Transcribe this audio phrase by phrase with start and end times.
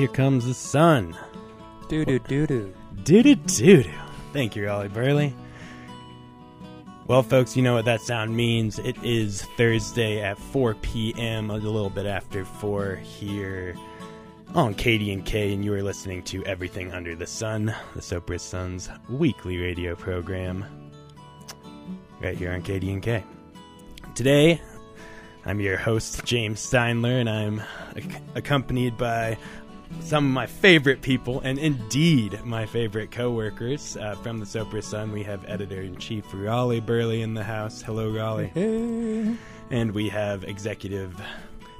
[0.00, 1.14] Here Comes the Sun.
[1.88, 2.74] Doo doo doo doo.
[3.02, 3.90] Doo doo doo doo.
[4.32, 5.34] Thank you, Raleigh Burleigh.
[7.06, 8.78] Well, folks, you know what that sound means.
[8.78, 13.74] It is Thursday at 4 p.m., a little bit after 4 here
[14.54, 19.58] on KDNK, and you are listening to Everything Under the Sun, the Sopris Sun's weekly
[19.58, 20.64] radio program,
[22.22, 23.22] right here on KDNK.
[24.14, 24.62] Today,
[25.46, 27.62] I'm your host, James Steindler, and I'm
[27.96, 29.38] ac- accompanied by
[30.00, 35.12] some of my favorite people, and indeed my favorite coworkers uh, from the Sopris Sun.
[35.12, 37.82] We have editor in chief Raleigh Burleigh in the house.
[37.82, 38.50] Hello, Raleigh.
[38.54, 39.34] Hey.
[39.70, 41.20] And we have executive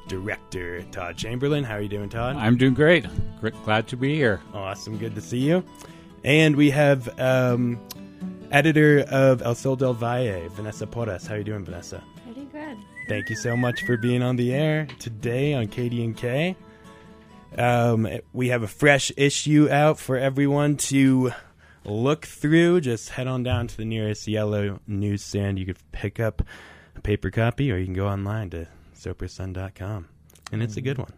[0.09, 1.65] director Todd Chamberlin.
[1.65, 2.37] How are you doing, Todd?
[2.37, 3.07] I'm doing great.
[3.41, 4.41] Gr- Glad to be here.
[4.53, 4.99] Awesome.
[4.99, 5.65] Good to see you.
[6.25, 7.81] And we have um,
[8.51, 11.27] editor of El Sol del Valle, Vanessa Porras.
[11.27, 12.03] How are you doing, Vanessa?
[12.25, 12.77] Pretty good.
[13.09, 16.55] Thank you so much for being on the air today on KDNK.
[17.57, 21.33] Um, we have a fresh issue out for everyone to
[21.85, 22.83] look through.
[22.83, 25.59] Just head on down to the nearest yellow newsstand.
[25.59, 26.43] You could pick up
[26.97, 30.09] a paper copy, or you can go online to soprissun.com.
[30.53, 31.13] And it's a good one.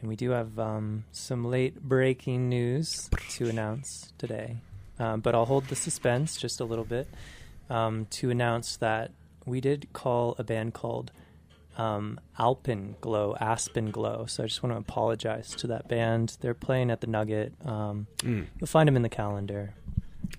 [0.00, 4.58] And we do have um, some late breaking news to announce today.
[4.98, 7.08] Um, but I'll hold the suspense just a little bit
[7.70, 9.12] um, to announce that
[9.44, 11.10] we did call a band called
[11.78, 14.26] um, Alpen Glow, Aspen Glow.
[14.26, 16.36] So I just want to apologize to that band.
[16.40, 17.52] They're playing at the Nugget.
[17.64, 18.46] Um, Mm.
[18.60, 19.72] You'll find them in the calendar.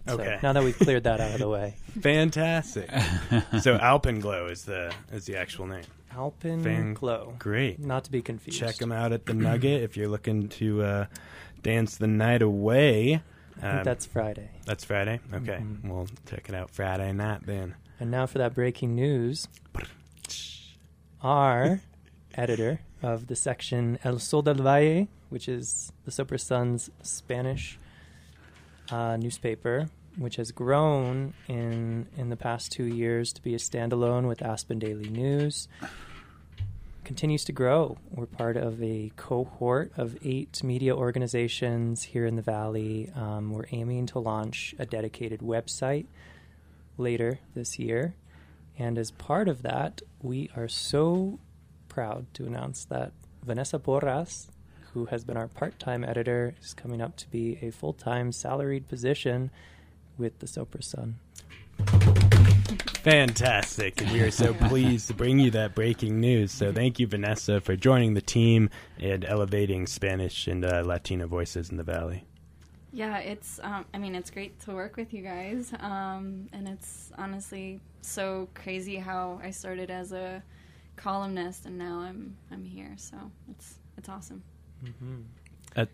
[0.07, 0.37] So Okay.
[0.43, 2.89] now that we've cleared that out of the way, Fantastic.
[3.61, 5.83] so Alpenglow is the is the actual name.
[6.15, 7.35] Alpen Fan- Glow.
[7.39, 7.79] Great.
[7.79, 8.59] Not to be confused.
[8.59, 11.05] Check them out at the Nugget if you're looking to uh,
[11.63, 13.21] dance the night away.
[13.57, 14.49] I think Um, that's Friday.
[14.65, 15.19] That's Friday.
[15.33, 15.83] Okay, Mhm.
[15.89, 17.75] we'll check it out Friday night then.
[17.99, 19.47] And now for that breaking news.
[21.21, 21.81] Our
[22.35, 27.77] editor of the section El Sol del Valle, which is the Sopris Sun's Spanish
[28.89, 34.29] uh, newspaper, which has grown in in the past two years to be a standalone
[34.29, 35.67] with Aspen Daily News,
[37.03, 37.97] continues to grow.
[38.11, 43.11] We're part of a cohort of eight media organizations here in the Valley.
[43.13, 46.05] Um, we're aiming to launch a dedicated website
[46.97, 48.15] later this year.
[48.79, 51.37] And as part of that, we are so
[51.89, 53.11] proud to announce that
[53.45, 54.47] Vanessa Porras,
[54.93, 58.31] who has been our part time editor, is coming up to be a full time
[58.31, 59.51] salaried position
[60.17, 61.19] with the Sopris Sun.
[63.03, 64.01] Fantastic.
[64.01, 66.53] And we are so pleased to bring you that breaking news.
[66.53, 71.69] So thank you, Vanessa, for joining the team and elevating Spanish and uh, Latino voices
[71.69, 72.23] in the Valley.
[72.91, 73.59] Yeah, it's.
[73.61, 78.47] Um, I mean, it's great to work with you guys, um, and it's honestly so
[78.55, 80.41] crazy how I started as a
[80.99, 82.93] columnist and now I'm I'm here.
[82.97, 83.17] So
[83.49, 84.43] it's it's awesome.
[85.75, 85.85] Uh,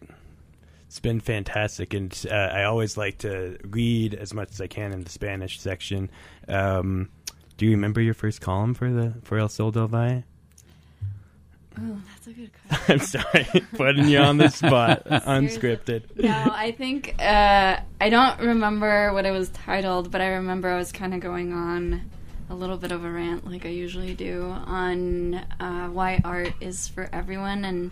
[0.88, 4.94] it's been fantastic, and uh, I always like to read as much as I can
[4.94, 6.09] in the Spanish section.
[6.47, 7.09] Um,
[7.57, 10.23] do you remember your first column for the for El Sol del Valle?
[11.78, 12.86] Oh, that's a good question.
[12.88, 16.03] I'm sorry, putting you on the spot, unscripted.
[16.16, 20.78] no, I think uh, I don't remember what it was titled, but I remember I
[20.78, 22.09] was kind of going on
[22.50, 26.88] a little bit of a rant, like I usually do, on uh, why art is
[26.88, 27.66] for everyone.
[27.66, 27.92] And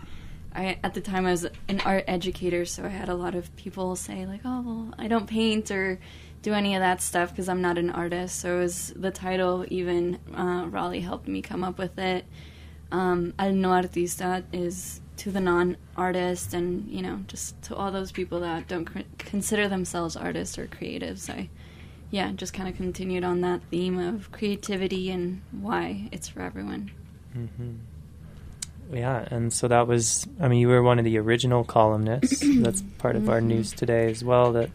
[0.54, 3.54] I, at the time, I was an art educator, so I had a lot of
[3.56, 5.98] people say like, "Oh, well, I don't paint or
[6.42, 9.66] do any of that stuff because I'm not an artist." So it was the title.
[9.68, 12.24] Even uh, Raleigh helped me come up with it.
[12.92, 18.12] Um, Al no artista is to the non-artist, and you know, just to all those
[18.12, 21.28] people that don't c- consider themselves artists or creatives.
[21.30, 21.48] I,
[22.10, 26.90] yeah, just kind of continued on that theme of creativity and why it's for everyone.
[27.32, 27.74] Hmm.
[28.92, 32.42] Yeah, and so that was, I mean, you were one of the original columnists.
[32.62, 33.46] That's part of our Mhm.
[33.46, 34.52] news today as well.
[34.52, 34.70] That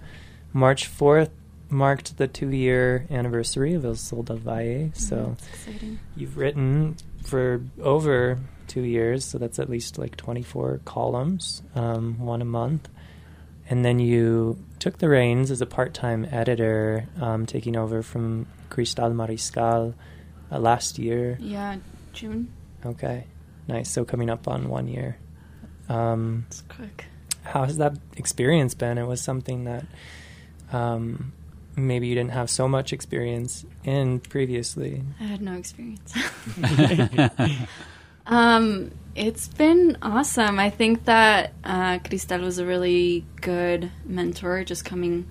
[0.52, 1.30] March 4th
[1.70, 4.90] marked the two year anniversary of El Sol del Valle.
[4.94, 6.00] So it's exciting.
[6.18, 12.42] you've written for over two years, so that's at least like 24 columns, um, one
[12.42, 12.88] a month.
[13.70, 18.48] And then you took the reins as a part time editor, um, taking over from
[18.70, 19.94] Cristal Mariscal
[20.52, 21.38] uh, last year.
[21.40, 21.78] Yeah,
[22.14, 22.52] June.
[22.86, 23.26] Okay,
[23.68, 23.90] nice.
[23.92, 25.18] So coming up on one year.
[25.88, 27.06] Um, It's quick.
[27.44, 28.98] how has that experience been?
[28.98, 29.86] It was something that
[30.72, 31.34] um,
[31.88, 35.04] maybe you didn't have so much experience in previously.
[35.20, 36.14] I had no experience.
[38.28, 40.60] um, it's been awesome.
[40.60, 45.30] I think that uh, Cristal was a really good mentor, just coming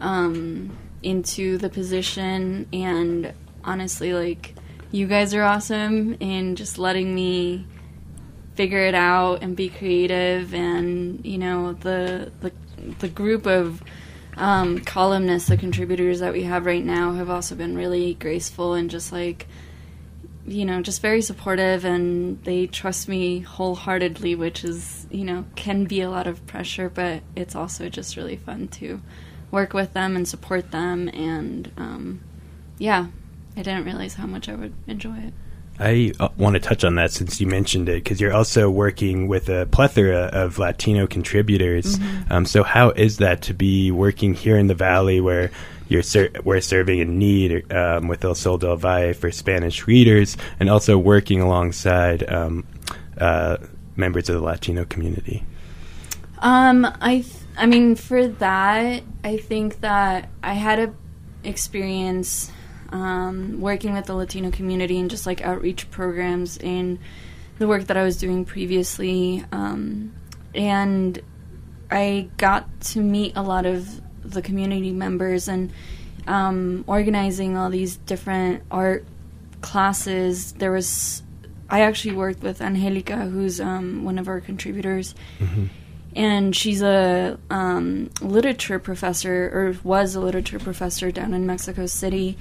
[0.00, 2.66] um, into the position.
[2.72, 3.32] And
[3.64, 4.54] honestly, like,
[4.90, 7.66] you guys are awesome in just letting me
[8.54, 12.52] figure it out and be creative and you know the the,
[12.98, 13.82] the group of
[14.40, 18.90] um, columnists the contributors that we have right now have also been really graceful and
[18.90, 19.46] just like
[20.46, 25.84] you know just very supportive and they trust me wholeheartedly which is you know can
[25.84, 29.00] be a lot of pressure but it's also just really fun to
[29.50, 32.20] work with them and support them and um,
[32.78, 33.06] yeah
[33.56, 35.34] i didn't realize how much i would enjoy it
[35.80, 39.28] I uh, want to touch on that since you mentioned it, because you're also working
[39.28, 41.98] with a plethora of Latino contributors.
[41.98, 42.32] Mm-hmm.
[42.32, 45.50] Um, so, how is that to be working here in the Valley, where
[45.88, 50.36] you're ser- we're serving in need um, with El Sol del Valle for Spanish readers,
[50.60, 52.66] and also working alongside um,
[53.18, 53.56] uh,
[53.96, 55.44] members of the Latino community?
[56.40, 60.94] Um, I, th- I mean, for that, I think that I had a
[61.42, 62.52] experience
[62.92, 66.98] um, working with the Latino community and just like outreach programs in
[67.58, 70.14] the work that I was doing previously, um,
[70.54, 71.20] and
[71.90, 75.72] I got to meet a lot of the community members and
[76.26, 79.04] um, organizing all these different art
[79.60, 80.52] classes.
[80.52, 81.22] There was
[81.68, 85.14] I actually worked with Angelica, who's um, one of our contributors,
[86.16, 92.36] and she's a um, literature professor, or was a literature professor down in Mexico City.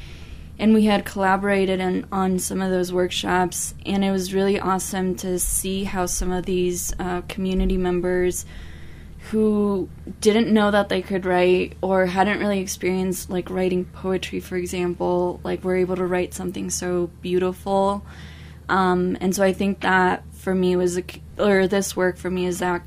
[0.59, 5.15] And we had collaborated in, on some of those workshops, and it was really awesome
[5.15, 8.45] to see how some of these uh, community members
[9.31, 9.89] who
[10.21, 15.41] didn't know that they could write or hadn't really experienced like writing poetry for example
[15.43, 18.03] like were able to write something so beautiful.
[18.69, 21.03] Um, and so i think that for me was a,
[21.37, 22.83] or this work for me is that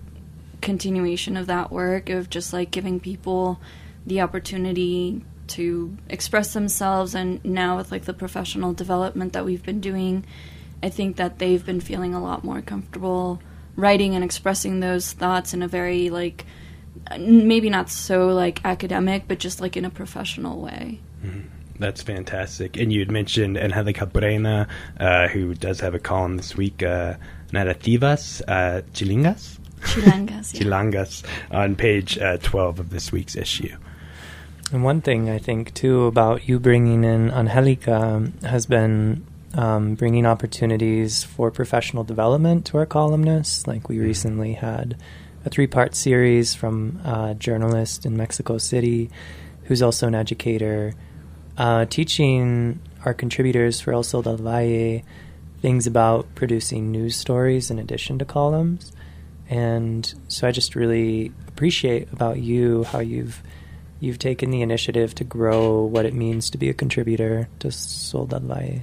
[0.61, 3.61] continuation of that work of just like giving people
[4.07, 9.81] the opportunity to express themselves and now with like the professional development that we've been
[9.81, 10.25] doing
[10.82, 13.40] i think that they've been feeling a lot more comfortable
[13.76, 16.44] writing and expressing those thoughts in a very like
[17.19, 21.00] maybe not so like academic but just like in a professional way
[21.78, 22.76] That's fantastic.
[22.76, 24.69] And you had mentioned Angelica Breña,
[25.00, 27.14] uh, who does have a column this week, uh,
[27.50, 29.58] Narrativas uh, Chilingas?
[29.82, 30.60] chilangas yeah.
[30.62, 33.76] Chilangas on page uh, 12 of this week's issue.
[34.73, 40.25] And one thing I think too about you bringing in Angelica has been um, bringing
[40.25, 43.67] opportunities for professional development to our columnists.
[43.67, 44.97] Like we recently had
[45.45, 49.11] a three-part series from a journalist in Mexico City,
[49.65, 50.95] who's also an educator,
[51.59, 55.03] uh, teaching our contributors for El Sol del Valle
[55.61, 58.91] things about producing news stories in addition to columns.
[59.51, 63.43] And so I just really appreciate about you how you've
[64.02, 68.26] you've taken the initiative to grow what it means to be a contributor to Sol
[68.26, 68.82] del Valle.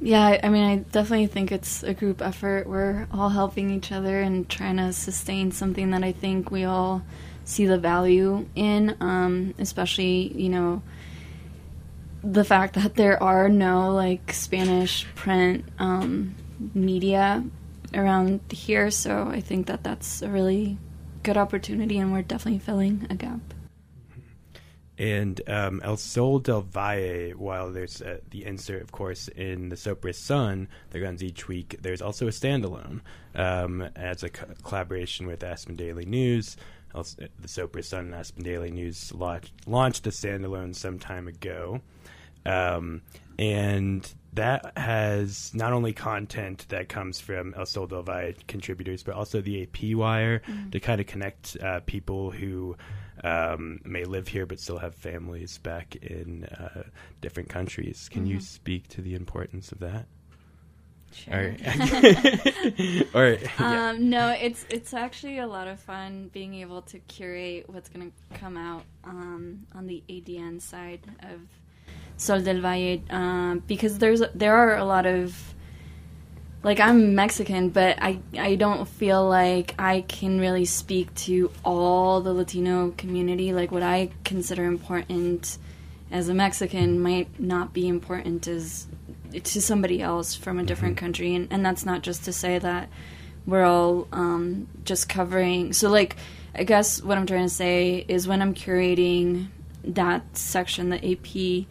[0.00, 2.68] Yeah, I- I mean, I definitely think it's a group effort.
[2.68, 7.02] We're all helping each other and trying to sustain something that I think we all
[7.44, 10.82] see the value in, um, especially, you know,
[12.22, 16.34] the fact that there are no like Spanish print um,
[16.74, 17.42] media
[17.94, 18.90] around here.
[18.90, 20.76] So I think that that's a really
[21.22, 23.40] good opportunity, and we're definitely filling a gap.
[24.98, 29.76] And um, El Sol del Valle, while there's uh, the insert, of course, in the
[29.76, 33.00] Sopris Sun that runs each week, there's also a standalone
[33.36, 36.56] um, as a co- collaboration with Aspen Daily News.
[36.96, 41.80] El- the Sopris Sun and Aspen Daily News launched, launched the standalone some time ago.
[42.44, 43.02] Um,
[43.38, 49.14] and that has not only content that comes from El Sol del Valle contributors, but
[49.14, 52.76] also the AP wire to kind of connect uh, people who
[53.24, 56.84] um, may live here but still have families back in uh,
[57.20, 58.08] different countries.
[58.10, 60.06] Can you speak to the importance of that?
[61.12, 61.34] Sure.
[61.34, 63.06] All right.
[63.14, 63.42] All right.
[63.58, 63.88] Yeah.
[63.88, 68.10] Um, no, it's it's actually a lot of fun being able to curate what's going
[68.10, 71.40] to come out um, on the ADN side of
[72.18, 75.54] Sol del Valle um, because there's there are a lot of
[76.62, 82.20] like I'm Mexican, but I I don't feel like I can really speak to all
[82.20, 83.52] the Latino community.
[83.52, 85.58] Like what I consider important
[86.10, 88.86] as a Mexican might not be important as
[89.32, 92.88] to somebody else from a different country, and and that's not just to say that
[93.46, 95.72] we're all um, just covering.
[95.72, 96.16] So like
[96.54, 99.48] I guess what I'm trying to say is when I'm curating
[99.84, 101.66] that section, the AP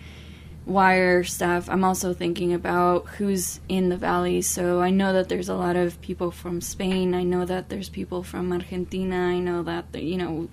[0.67, 4.41] wire stuff, I'm also thinking about who's in the valley.
[4.41, 7.15] So I know that there's a lot of people from Spain.
[7.15, 9.15] I know that there's people from Argentina.
[9.15, 10.49] I know that you know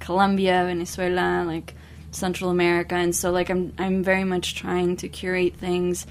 [0.00, 1.74] Colombia, Venezuela, like
[2.10, 6.06] Central America, and so like I'm I'm very much trying to curate things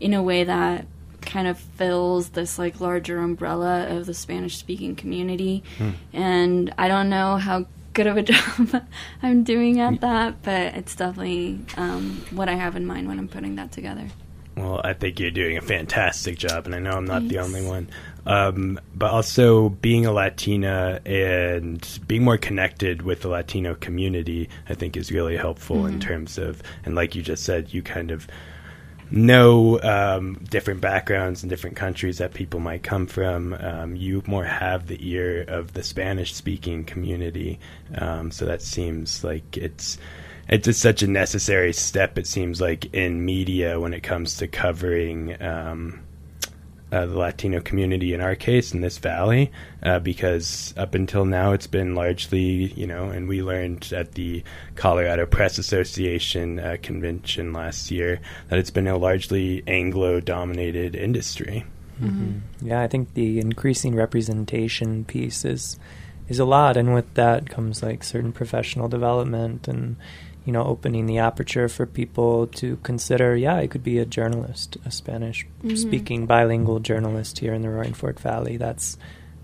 [0.00, 0.86] in a way that
[1.20, 5.62] kind of fills this like larger umbrella of the Spanish speaking community.
[5.78, 5.90] Hmm.
[6.12, 8.84] And I don't know how good of a job
[9.22, 13.28] I'm doing at that, but it's definitely um, what I have in mind when I'm
[13.28, 14.08] putting that together.
[14.56, 17.66] Well, I think you're doing a fantastic job, and I know I'm not the only
[17.66, 17.88] one.
[18.26, 24.74] Um, but also, being a Latina and being more connected with the Latino community, I
[24.74, 28.28] think, is really helpful in terms of, and like you just said, you kind of
[29.12, 33.54] know um, different backgrounds and different countries that people might come from.
[33.54, 37.60] Um, you more have the ear of the Spanish speaking community.
[37.96, 39.98] Um, so that seems like it's
[40.48, 42.18] it's just such a necessary step.
[42.18, 46.00] It seems like in media when it comes to covering um,
[46.92, 49.50] uh, the Latino community in our case in this valley,
[49.82, 54.44] uh, because up until now it's been largely, you know, and we learned at the
[54.76, 61.64] Colorado Press Association uh, convention last year that it's been a largely Anglo-dominated industry.
[62.60, 65.78] Yeah, I think the increasing representation piece is
[66.28, 69.96] is a lot, and with that comes like certain professional development and
[70.44, 73.36] you know opening the aperture for people to consider.
[73.36, 75.76] Yeah, I could be a journalist, a Spanish mm-hmm.
[75.76, 78.56] speaking bilingual journalist here in the Roaring Fork Valley.
[78.56, 78.96] That's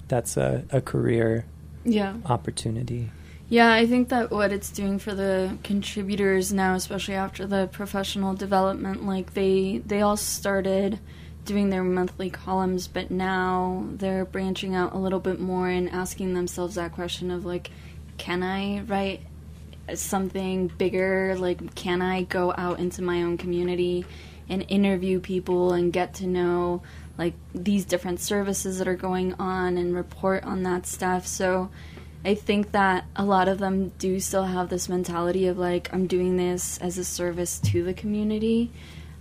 [0.08, 1.44] that's a, a career
[1.84, 2.16] Yeah.
[2.26, 3.10] opportunity.
[3.50, 8.34] Yeah, I think that what it's doing for the contributors now, especially after the professional
[8.34, 10.98] development, like they they all started
[11.46, 16.34] doing their monthly columns, but now they're branching out a little bit more and asking
[16.34, 17.70] themselves that question of like,
[18.18, 19.22] can I write
[19.94, 21.36] something bigger?
[21.38, 24.04] Like, can I go out into my own community
[24.48, 26.82] and interview people and get to know
[27.16, 31.26] like these different services that are going on and report on that stuff?
[31.26, 31.70] So.
[32.24, 36.08] I think that a lot of them do still have this mentality of like I'm
[36.08, 38.72] doing this as a service to the community,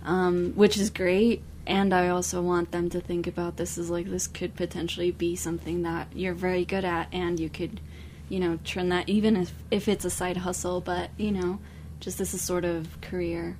[0.04, 1.42] um, which is great.
[1.64, 5.36] And I also want them to think about this as like this could potentially be
[5.36, 7.80] something that you're very good at, and you could,
[8.28, 11.58] you know, turn that even if if it's a side hustle, but you know,
[12.00, 13.58] just as a sort of career.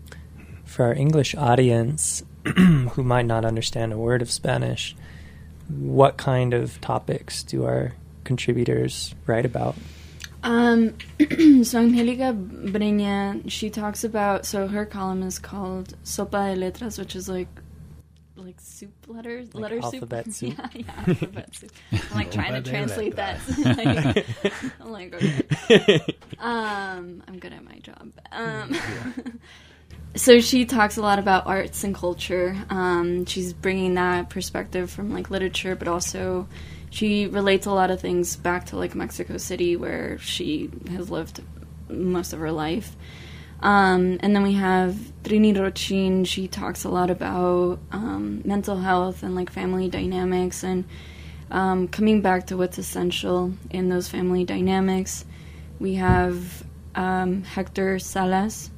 [0.65, 2.23] For our English audience
[2.57, 4.95] who might not understand a word of Spanish,
[5.69, 7.95] what kind of topics do our
[8.25, 9.75] contributors write about?
[10.43, 10.95] Um,
[11.65, 17.17] so Angelica Breña, she talks about so her column is called Sopa de Letras, which
[17.17, 17.49] is like
[18.39, 20.55] like soup letters, Like letter alphabet soup?
[20.59, 21.71] Yeah, yeah, alphabet soup.
[21.93, 23.41] I'm like trying to translate that.
[23.59, 24.25] letras.
[24.45, 26.01] like, I'm like, okay.
[26.39, 28.13] Um, I'm good at my job.
[28.33, 28.77] Um,
[30.15, 32.57] so she talks a lot about arts and culture.
[32.71, 36.49] Um, she's bringing that perspective from like literature, but also
[36.91, 41.43] she relates a lot of things back to like Mexico City, where she has lived
[41.89, 42.97] most of her life.
[43.61, 46.27] Um, and then we have Trini Rochin.
[46.27, 50.85] She talks a lot about um, mental health and like family dynamics and
[51.51, 55.25] um, coming back to what's essential in those family dynamics.
[55.81, 58.71] We have um, Hector Salas,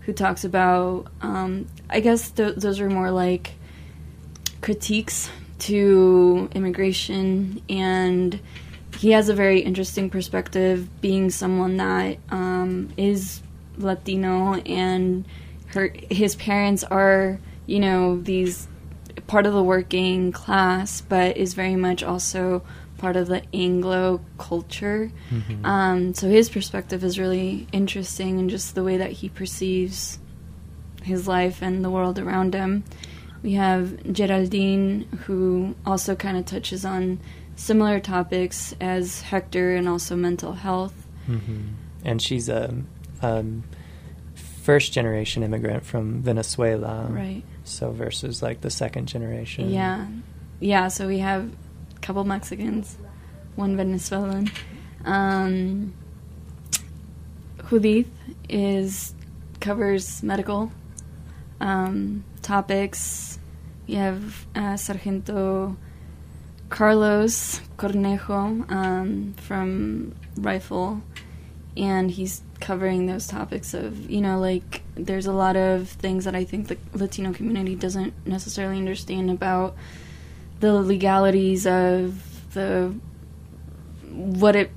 [0.00, 3.52] who talks about, um, I guess th- those are more like
[4.60, 5.30] critiques
[5.60, 8.40] to immigration, and
[8.98, 13.42] he has a very interesting perspective, being someone that um, is
[13.78, 15.24] Latino, and
[15.68, 18.68] her his parents are, you know, these
[19.26, 22.62] part of the working class, but is very much also
[22.98, 25.10] part of the Anglo culture.
[25.30, 25.64] Mm-hmm.
[25.64, 30.18] Um, so his perspective is really interesting, and just the way that he perceives
[31.02, 32.84] his life and the world around him.
[33.42, 37.20] We have Geraldine, who also kind of touches on
[37.54, 41.06] similar topics as Hector and also mental health.
[41.28, 41.60] Mm-hmm.
[42.04, 42.74] And she's a
[43.22, 43.64] um,
[44.62, 47.06] first generation immigrant from Venezuela.
[47.10, 47.42] Right.
[47.64, 49.70] So versus like the second generation.
[49.70, 50.06] Yeah.
[50.60, 51.50] Yeah, so we have
[51.96, 52.98] a couple Mexicans,
[53.54, 54.50] one Venezuelan.
[55.04, 55.94] Um,
[57.70, 58.10] Judith
[58.48, 59.14] is
[59.60, 60.72] covers medical
[61.60, 63.38] um, topics.
[63.86, 65.76] We have uh, Sargento
[66.68, 71.02] Carlos Cornejo um, from Rifle,
[71.78, 76.34] and he's covering those topics of you know like there's a lot of things that
[76.34, 79.76] I think the Latino community doesn't necessarily understand about
[80.60, 82.94] the legalities of the
[84.10, 84.70] what it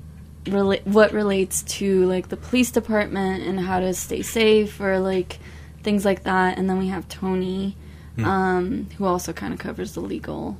[0.44, 5.38] rela- what relates to like the police department and how to stay safe or like
[5.82, 6.58] things like that.
[6.58, 7.76] And then we have Tony
[8.18, 10.58] um, who also kind of covers the legal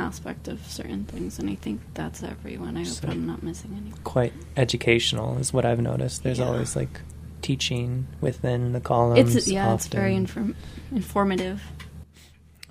[0.00, 3.72] aspect of certain things and I think that's everyone I hope So- I'm not missing
[3.80, 6.22] any Quite educational is what I've noticed.
[6.22, 6.46] There's Yeah.
[6.46, 7.00] always like
[7.42, 9.34] teaching within the columns.
[9.36, 10.56] it's yeah it's very inform-
[10.92, 11.62] informative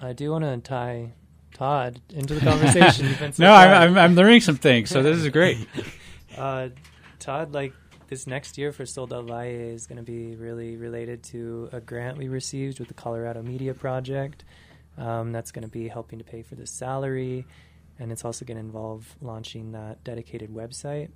[0.02, 1.12] I do want to tie
[1.54, 3.08] Todd into the conversation.
[3.08, 3.54] You've been so No.
[3.54, 5.58] I'm, I'm, I'm learning some things, so this is great.
[6.38, 6.70] Uh,
[7.18, 7.74] Todd, like
[8.08, 11.82] this next year for Sol del Valle is going to be really related to a
[11.82, 14.46] grant we received with the Colorado Media Project.
[15.00, 17.46] Um, that's going to be helping to pay for the salary,
[17.98, 21.10] and it's also going to involve launching that dedicated website.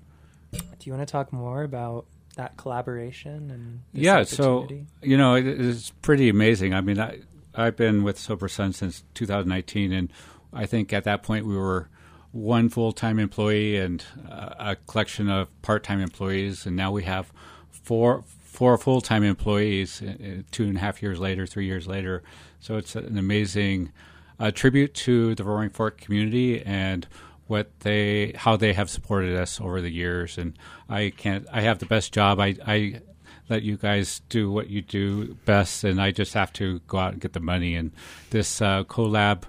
[0.51, 4.67] Do you want to talk more about that collaboration and yeah, so
[5.01, 6.73] you know it, it's pretty amazing.
[6.73, 7.19] I mean, I
[7.53, 10.11] I've been with Sopris Sun since 2019, and
[10.51, 11.89] I think at that point we were
[12.31, 17.03] one full time employee and uh, a collection of part time employees, and now we
[17.03, 17.31] have
[17.69, 20.01] four four full time employees.
[20.01, 22.23] uh, Two and a half years later, three years later,
[22.63, 23.91] so it's an amazing
[24.39, 27.05] uh, tribute to the Roaring Fork community and
[27.47, 30.37] what they how they have supported us over the years.
[30.37, 32.39] And I can't I have the best job.
[32.39, 33.01] I I
[33.49, 37.11] let you guys do what you do best and I just have to go out
[37.11, 37.75] and get the money.
[37.75, 37.91] And
[38.29, 39.43] this uh, collab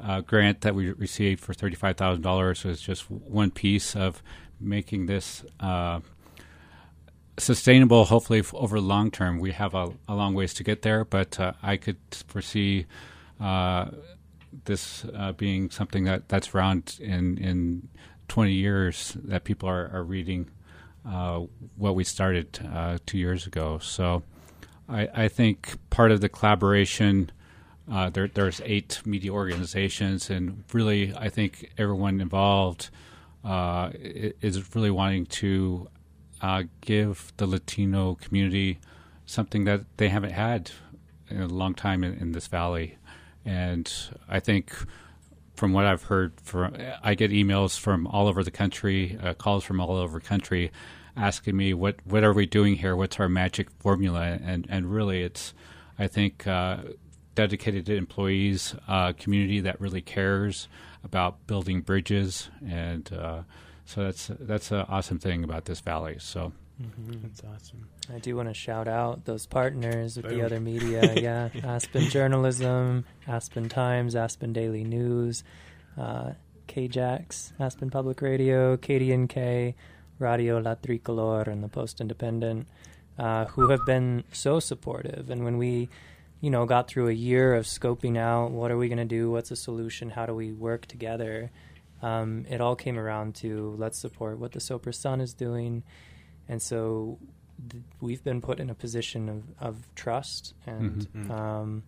[0.00, 4.22] uh, grant that we received for $35,000 was just one piece of
[4.60, 5.98] making this uh,
[7.38, 11.40] sustainable hopefully over long term we have a, a long ways to get there but
[11.40, 11.96] uh, I could
[12.26, 12.86] foresee
[13.40, 13.90] uh,
[14.64, 17.88] this uh, being something that, that's around in, in
[18.28, 20.48] 20 years that people are, are reading
[21.08, 21.40] uh,
[21.76, 23.78] what we started uh, two years ago.
[23.78, 24.22] So
[24.88, 27.32] I, I think part of the collaboration,
[27.90, 32.90] uh, there, there's eight media organizations, and really I think everyone involved
[33.44, 35.88] is really wanting to
[36.42, 38.78] uh, give the Latino community
[39.24, 40.70] something that they haven't had
[41.30, 42.98] in a long time in, in this valley.
[43.44, 43.90] And
[44.28, 44.74] I think
[45.54, 49.64] from what I've heard, from I get emails from all over the country, uh, calls
[49.64, 50.70] from all over the country,
[51.16, 52.96] asking me what what are we doing here?
[52.96, 54.38] What's our magic formula?
[54.42, 55.54] And and really, it's
[55.98, 56.78] I think uh,
[57.34, 60.68] dedicated employees, uh, community that really cares
[61.04, 63.42] about building bridges, and uh,
[63.84, 66.16] so that's that's an awesome thing about this valley.
[66.18, 66.52] So
[67.22, 67.88] That's awesome.
[68.12, 71.14] I do want to shout out those partners with the other media.
[71.16, 75.44] yeah, Aspen Journalism, Aspen Times, Aspen Daily News,
[75.98, 76.32] uh,
[76.68, 79.74] KJAX, Aspen Public Radio, KDNK,
[80.18, 82.66] Radio La Tricolor, and the Post Independent,
[83.18, 85.30] uh, who have been so supportive.
[85.30, 85.88] And when we,
[86.40, 89.30] you know, got through a year of scoping out what are we going to do,
[89.30, 91.50] what's a solution, how do we work together,
[92.02, 95.82] um, it all came around to let's support what the Sopris Sun is doing.
[96.48, 97.18] And so
[97.70, 101.30] th- we've been put in a position of, of trust and Mhm.
[101.30, 101.82] um,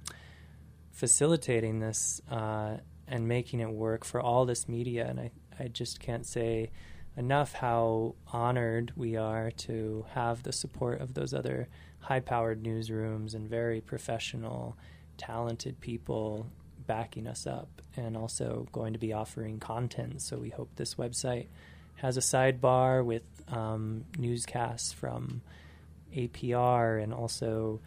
[0.92, 2.76] facilitating this uh,
[3.08, 5.06] and making it work for all this media.
[5.08, 6.70] And I, I just can't say
[7.16, 11.68] enough how honored we are to have the support of those other
[12.00, 14.76] high powered newsrooms and very professional,
[15.16, 16.46] talented people
[16.86, 20.20] backing us up and also going to be offering content.
[20.22, 21.46] So we hope this website
[21.96, 25.42] has a sidebar with um, newscasts from
[26.14, 27.80] APR and also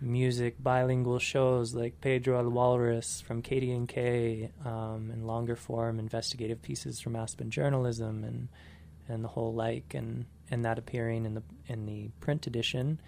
[0.00, 7.00] music bilingual shows like Pedro El Walrus from KDNK um, and longer form investigative pieces
[7.00, 8.48] from Aspen Journalism and
[9.08, 13.00] and the whole like and and that appearing in the in the print edition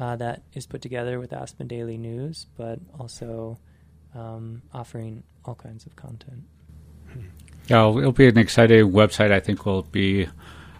[0.00, 3.58] uh, that is put together with Aspen Daily News, but also
[4.14, 6.42] um, offering all kinds of content.
[7.68, 9.30] Yeah, it'll be an exciting website.
[9.30, 10.28] I think we'll be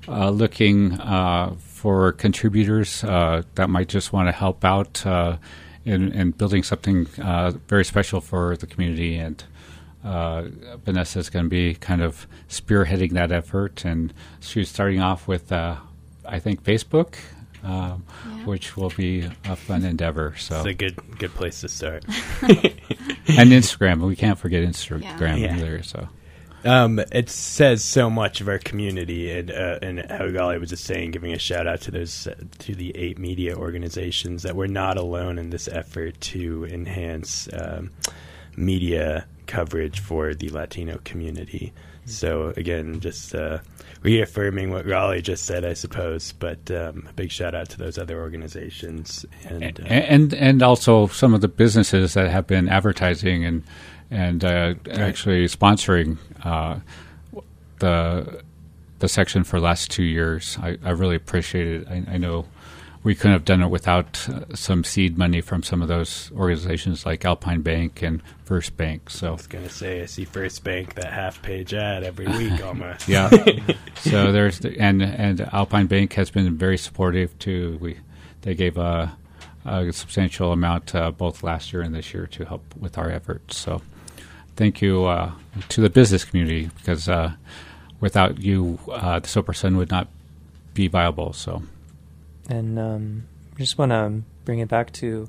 [0.09, 5.37] uh, looking uh, for contributors uh, that might just want to help out uh,
[5.85, 9.17] in, in building something uh, very special for the community.
[9.17, 9.43] And
[10.05, 10.49] uh,
[10.85, 13.85] Vanessa is going to be kind of spearheading that effort.
[13.85, 15.79] And she's starting off with, I
[16.41, 17.15] think, Facebook.
[17.65, 18.45] Um, Yeah.
[18.47, 20.35] Which will be a fun endeavor.
[20.37, 22.05] So It's a good good place to start.
[22.43, 25.57] and Instagram, we can't forget Instagram Yeah.
[25.57, 25.83] either.
[25.83, 26.09] So
[26.65, 30.85] Um, it says so much of our community, and uh, and how Gali was just
[30.85, 34.69] saying, giving a shout out to those uh, to the eight media organizations that we're
[34.69, 37.91] not alone in this effort to enhance um,
[38.57, 41.73] media coverage for the Latino community.
[42.05, 43.59] So again, just uh,
[44.03, 46.33] reaffirming what Raleigh just said, I suppose.
[46.33, 49.63] But um, a big shout out to those other organizations and.
[49.63, 53.63] and, Uh, and and also some of the businesses that have been advertising and
[54.11, 56.81] and uh, actually sponsoring uh,
[57.79, 58.43] the
[58.99, 60.59] the section for the last two years.
[60.63, 61.89] I, I really appreciate it.
[61.89, 62.47] I, I know
[63.03, 67.05] we couldn't have done it without uh, some seed money from some of those organizations
[67.05, 69.11] like Alpine Bank and First Bank.
[69.11, 72.65] So I was gonna say, I see First Bank that half page ad every week
[72.65, 73.09] almost.
[73.09, 73.29] yeah,
[73.97, 77.79] so there's the, and and Alpine Bank has been very supportive too.
[77.81, 77.99] We
[78.43, 79.17] they gave a,
[79.65, 83.57] a substantial amount uh, both last year and this year to help with our efforts.
[83.57, 83.83] So
[84.57, 85.33] thank you uh,
[85.71, 87.33] to the business community because uh,
[88.01, 90.09] without you, uh, the Sopris Sun would not
[90.75, 91.33] be viable.
[91.33, 91.63] So,
[92.49, 93.25] And um,
[93.59, 95.29] just want to bring it back to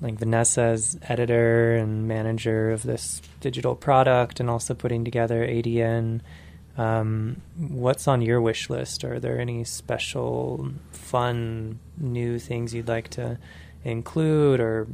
[0.00, 6.20] like Vanessa as editor and manager of this digital product and also putting together ADN.
[6.78, 9.04] Um, what's on your wish list?
[9.04, 13.38] Are there any special, fun, new things you'd like to
[13.84, 14.86] include or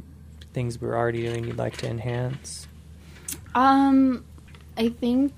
[0.53, 2.67] things we're already doing you'd like to enhance?
[3.55, 4.25] Um,
[4.75, 5.31] I think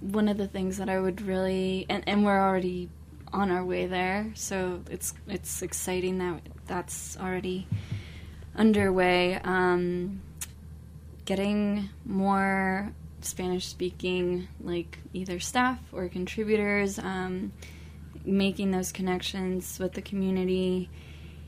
[0.00, 2.88] one of the things that I would really and, and we're already
[3.34, 7.66] on our way there, so it's it's exciting that that's already
[8.56, 9.34] underway.
[9.42, 10.22] Um,
[11.24, 12.92] getting more
[13.22, 17.52] Spanish speaking, like either staff or contributors, um,
[18.24, 20.88] making those connections with the community.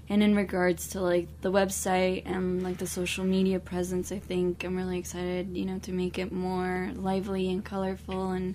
[0.09, 4.65] And in regards to like the website and like the social media presence, I think
[4.65, 8.55] I'm really excited, you know, to make it more lively and colorful and,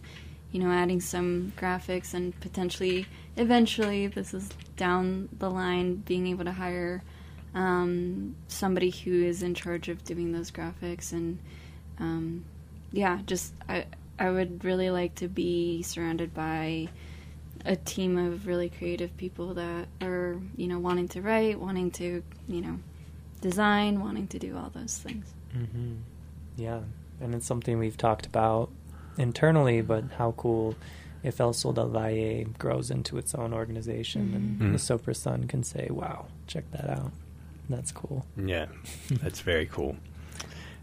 [0.51, 3.05] you know, adding some graphics and potentially
[3.37, 7.01] eventually this is down the line being able to hire
[7.53, 11.39] um, somebody who is in charge of doing those graphics and
[11.99, 12.45] um,
[12.91, 13.85] yeah, just I
[14.19, 16.89] I would really like to be surrounded by
[17.65, 22.23] a team of really creative people that are you know wanting to write, wanting to
[22.47, 22.79] you know
[23.39, 25.25] design, wanting to do all those things.
[25.55, 25.95] Mm-hmm.
[26.57, 26.81] Yeah,
[27.19, 28.69] and it's something we've talked about
[29.21, 30.75] internally, but how cool
[31.23, 34.71] if El Sol del Valle grows into its own organization and Mhm.
[34.73, 37.11] the Sopris Sun can say, wow, check that out.
[37.69, 38.25] That's cool.
[38.35, 38.65] Yeah,
[39.21, 39.95] that's very cool.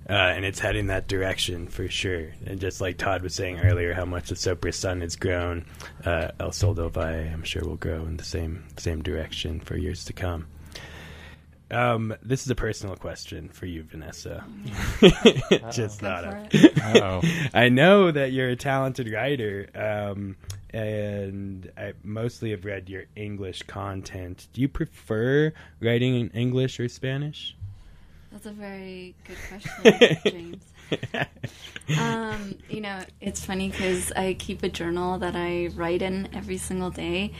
[0.09, 2.29] Uh, and it's heading that direction for sure.
[2.46, 5.66] And just like Todd was saying earlier, how much the Sopris Sun has grown,
[6.07, 9.77] uh, El Sol del Valle, I'm sure, will grow in the same same direction for
[9.77, 10.46] years to come.
[11.70, 14.44] Um, this is a personal question for you, Vanessa.
[15.70, 16.22] just Uh-oh.
[16.22, 16.46] thought Go of.
[16.52, 16.83] it.
[16.83, 17.20] Uh-oh.
[17.52, 20.37] I know that you're a talented writer, um,
[20.70, 24.48] and I mostly have read your English content.
[24.52, 27.54] Do you prefer writing in English or Spanish?
[28.33, 30.62] That's a very good question, James.
[31.98, 36.59] Um, you know, it's funny because I keep a journal that I write in every
[36.59, 37.33] single day,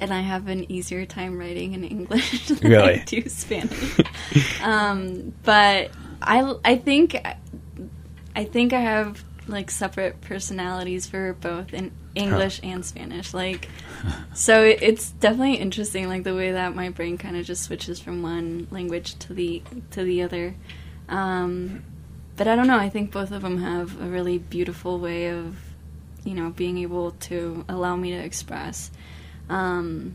[0.00, 3.00] and I have an easier time writing in English than Really?
[3.00, 4.00] I do Spanish.
[4.62, 5.90] um, but
[6.22, 7.16] I, I think,
[8.36, 13.32] I think I have like separate personalities for both in English and Spanish.
[13.32, 13.68] Like,
[14.34, 17.98] so it, it's definitely interesting, like the way that my brain kind of just switches
[17.98, 20.54] from one language to the to the other.
[21.08, 21.82] Um,
[22.36, 22.78] but I don't know.
[22.78, 25.56] I think both of them have a really beautiful way of,
[26.24, 28.90] you know, being able to allow me to express.
[29.48, 30.14] Um,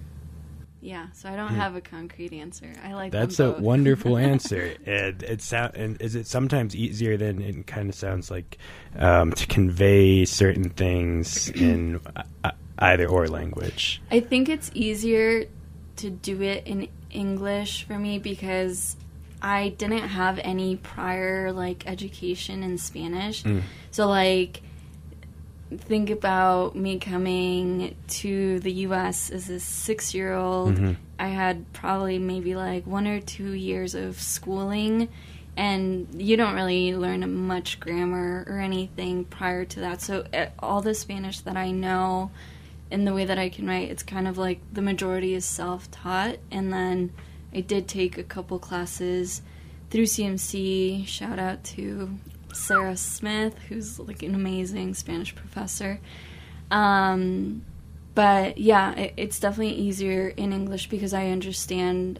[0.81, 1.55] yeah, so I don't Hmm.
[1.55, 2.69] have a concrete answer.
[2.83, 4.75] I like That's a wonderful answer.
[4.85, 8.57] And it sound and is it sometimes easier than it kind of sounds like
[8.97, 12.01] um, to convey certain things in
[12.79, 14.01] either or language.
[14.11, 15.45] I think it's easier
[15.97, 18.97] to do it in English for me because
[19.41, 23.43] I didn't have any prior like education in Spanish.
[23.43, 23.61] Mm.
[23.91, 24.61] So like
[25.77, 30.75] think about me coming to the US as a 6-year-old.
[30.75, 30.95] Mhm.
[31.19, 35.09] I had probably maybe like 1 or 2 years of schooling
[35.55, 40.01] and you don't really learn much grammar or anything prior to that.
[40.01, 42.31] So uh, all the Spanish that I know
[42.89, 45.89] in the way that I can write, it's kind of like the majority is self
[45.91, 46.37] taught.
[46.51, 47.11] And then
[47.53, 49.41] I did take a couple classes
[49.89, 51.05] through CMC.
[51.07, 52.17] Shout out to
[52.55, 55.99] Sarah Smith, who's like an amazing Spanish professor.
[56.71, 57.65] Um,
[58.15, 62.19] but yeah, it, it's definitely easier in English because I understand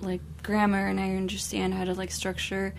[0.00, 2.74] like grammar and I understand how to like structure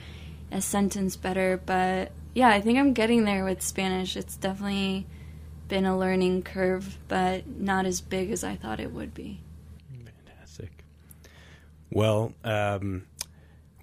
[0.52, 1.62] a sentence better.
[1.66, 4.16] But yeah, I think I'm getting there with Spanish.
[4.16, 5.08] It's definitely
[5.68, 9.40] been a learning curve, but not as big as I thought it would be.
[10.26, 10.84] Fantastic.
[11.92, 13.06] Well, um,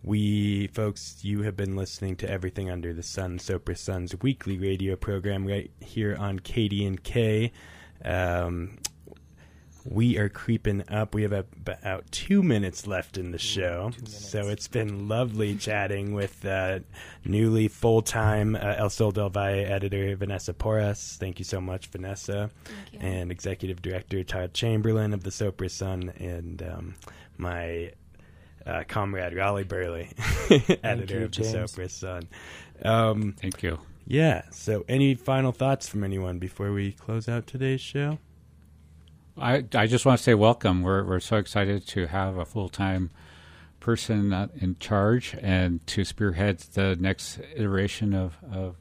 [0.02, 4.96] we folks, you have been listening to Everything Under the Sun, Sopris Sun's weekly radio
[4.96, 7.52] program right here on KDNK.
[8.04, 8.78] Um,
[9.84, 11.14] we are creeping up.
[11.14, 16.44] We have about two minutes left in the show, so it's been lovely chatting with
[16.44, 16.80] uh,
[17.24, 21.16] newly full-time uh, El Sol del Valle editor Vanessa Porras.
[21.18, 22.50] Thank you so much, Vanessa
[23.00, 26.94] and executive director Todd Chamberlin of the Sopris Sun, and um,
[27.36, 27.92] my
[28.66, 30.08] uh, comrade Raleigh Burleigh,
[30.84, 31.72] editor you, of the James.
[31.72, 32.28] Sopris Sun.
[32.84, 33.78] Um, Thank you.
[34.06, 34.42] yeah.
[34.50, 38.18] So, any final thoughts from anyone before we close out today's show?
[39.38, 40.82] I, I just want to say welcome.
[40.82, 43.10] We're we're so excited to have a full time
[43.80, 48.76] person uh, in charge and to spearhead the next iteration of, of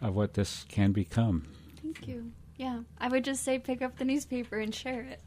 [0.00, 1.46] of what this can become.
[1.82, 2.30] Thank you.
[2.56, 5.20] Yeah, I would just say pick up the newspaper and share it.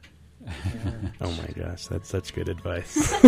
[1.23, 2.95] Oh my gosh, that's such good advice.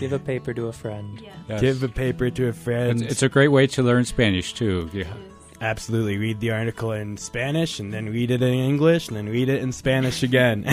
[0.00, 1.20] Give a paper to a friend.
[1.20, 1.32] Yeah.
[1.46, 1.60] Yes.
[1.60, 3.02] Give a paper to a friend.
[3.02, 4.88] it's, it's a great way to learn Spanish too.
[4.94, 5.12] Yeah.
[5.60, 6.16] Absolutely.
[6.16, 9.60] Read the article in Spanish and then read it in English and then read it
[9.60, 10.64] in Spanish again.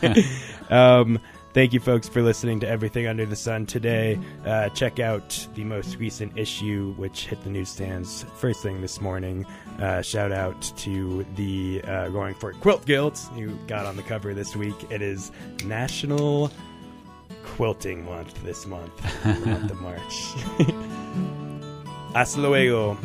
[0.70, 1.18] um,
[1.52, 4.18] thank you, folks, for listening to Everything Under the Sun today.
[4.44, 9.44] Uh, check out the most recent issue, which hit the newsstands first thing this morning.
[9.80, 14.34] Uh, shout out to the uh, Roaring Fork Quilt Guild who got on the cover
[14.34, 14.76] this week.
[14.90, 15.32] It is
[15.64, 16.50] National
[17.44, 20.34] Quilting Month this month, the month of March.
[22.14, 22.96] Hasta luego.